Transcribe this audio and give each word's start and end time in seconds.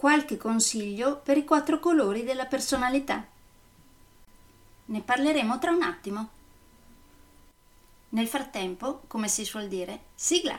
qualche 0.00 0.38
consiglio 0.38 1.18
per 1.18 1.36
i 1.36 1.44
quattro 1.44 1.78
colori 1.78 2.24
della 2.24 2.46
personalità. 2.46 3.22
Ne 4.86 5.02
parleremo 5.02 5.58
tra 5.58 5.72
un 5.72 5.82
attimo. 5.82 6.28
Nel 8.08 8.26
frattempo, 8.26 9.02
come 9.08 9.28
si 9.28 9.44
suol 9.44 9.68
dire, 9.68 10.04
sigla! 10.14 10.58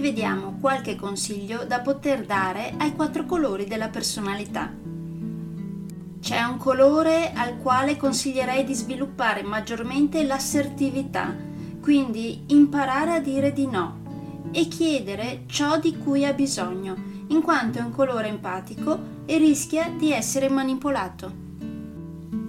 Vediamo 0.00 0.58
qualche 0.60 0.94
consiglio 0.94 1.64
da 1.64 1.80
poter 1.80 2.24
dare 2.24 2.72
ai 2.78 2.94
quattro 2.94 3.26
colori 3.26 3.66
della 3.66 3.88
personalità. 3.88 4.72
C'è 6.20 6.42
un 6.42 6.56
colore 6.56 7.32
al 7.32 7.58
quale 7.58 7.96
consiglierei 7.96 8.64
di 8.64 8.74
sviluppare 8.74 9.42
maggiormente 9.42 10.24
l'assertività, 10.24 11.34
quindi 11.80 12.44
imparare 12.46 13.16
a 13.16 13.20
dire 13.20 13.52
di 13.52 13.66
no 13.66 14.48
e 14.52 14.68
chiedere 14.68 15.42
ciò 15.46 15.78
di 15.78 15.98
cui 15.98 16.24
ha 16.24 16.32
bisogno, 16.32 16.94
in 17.28 17.42
quanto 17.42 17.78
è 17.78 17.82
un 17.82 17.90
colore 17.90 18.28
empatico 18.28 18.98
e 19.26 19.36
rischia 19.36 19.90
di 19.90 20.12
essere 20.12 20.48
manipolato. 20.48 21.32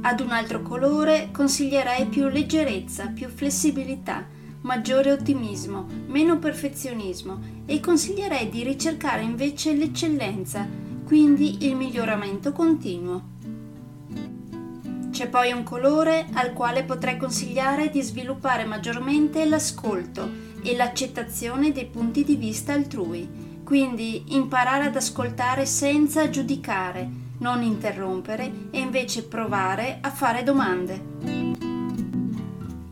Ad 0.01 0.19
un 0.19 0.29
altro 0.29 0.61
colore 0.61 1.29
consiglierei 1.33 2.05
più 2.05 2.27
leggerezza, 2.27 3.07
più 3.07 3.27
flessibilità, 3.27 4.37
maggiore 4.61 5.11
ottimismo, 5.11 5.85
meno 6.07 6.37
perfezionismo 6.37 7.39
e 7.65 7.79
consiglierei 7.79 8.49
di 8.49 8.63
ricercare 8.63 9.21
invece 9.21 9.73
l'eccellenza, 9.73 10.67
quindi 11.05 11.65
il 11.65 11.75
miglioramento 11.75 12.51
continuo. 12.51 13.37
C'è 15.11 15.27
poi 15.27 15.51
un 15.51 15.63
colore 15.63 16.27
al 16.33 16.53
quale 16.53 16.83
potrei 16.83 17.17
consigliare 17.17 17.89
di 17.89 18.01
sviluppare 18.01 18.63
maggiormente 18.65 19.43
l'ascolto 19.45 20.47
e 20.61 20.75
l'accettazione 20.75 21.71
dei 21.71 21.87
punti 21.87 22.23
di 22.23 22.35
vista 22.35 22.73
altrui, 22.73 23.27
quindi 23.63 24.35
imparare 24.35 24.85
ad 24.85 24.95
ascoltare 24.95 25.65
senza 25.65 26.29
giudicare, 26.29 27.09
non 27.39 27.63
interrompere 27.63 28.51
e 28.71 28.79
invece 28.79 29.23
provare 29.23 29.99
a 30.01 30.09
fare 30.09 30.43
domande. 30.43 31.38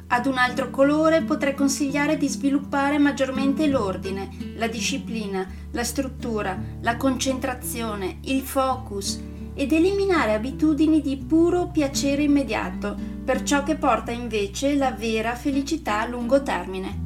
Ad 0.10 0.26
un 0.26 0.38
altro 0.38 0.70
colore 0.70 1.22
potrei 1.24 1.54
consigliare 1.54 2.16
di 2.16 2.30
sviluppare 2.30 2.98
maggiormente 2.98 3.68
l'ordine, 3.68 4.30
la 4.56 4.68
disciplina, 4.68 5.46
la 5.72 5.84
struttura, 5.84 6.58
la 6.80 6.96
concentrazione, 6.96 8.20
il 8.22 8.42
focus 8.42 9.22
ed 9.54 9.74
eliminare 9.74 10.34
abitudini 10.34 11.02
di 11.02 11.18
puro 11.18 11.68
piacere 11.68 12.24
immediato 12.24 12.96
per 13.26 13.44
ciò 13.44 13.64
che 13.64 13.76
porta 13.76 14.12
invece 14.12 14.76
la 14.76 14.92
vera 14.92 15.36
felicità 15.36 16.00
a 16.00 16.08
lungo 16.08 16.42
termine. 16.42 17.06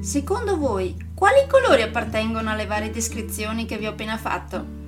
Secondo 0.00 0.56
voi, 0.56 0.94
quali 1.12 1.44
colori 1.48 1.82
appartengono 1.82 2.50
alle 2.50 2.66
varie 2.66 2.90
descrizioni 2.90 3.66
che 3.66 3.78
vi 3.78 3.86
ho 3.86 3.90
appena 3.90 4.16
fatto? 4.16 4.85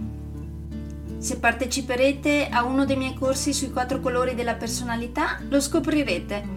Se 1.19 1.39
parteciperete 1.39 2.49
a 2.49 2.63
uno 2.63 2.85
dei 2.85 2.97
miei 2.97 3.15
corsi 3.15 3.53
sui 3.53 3.71
quattro 3.71 3.99
colori 3.99 4.35
della 4.37 4.55
personalità, 4.55 5.41
lo 5.49 5.61
scoprirete. 5.61 6.57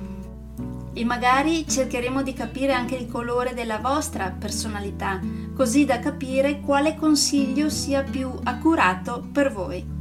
E 0.93 1.03
magari 1.03 1.67
cercheremo 1.67 2.21
di 2.21 2.33
capire 2.33 2.73
anche 2.73 2.95
il 2.95 3.07
colore 3.07 3.53
della 3.55 3.79
vostra 3.79 4.29
personalità, 4.37 5.19
così 5.55 5.85
da 5.85 5.99
capire 5.99 6.59
quale 6.59 6.95
consiglio 6.95 7.69
sia 7.69 8.03
più 8.03 8.31
accurato 8.43 9.27
per 9.31 9.51
voi. 9.51 10.00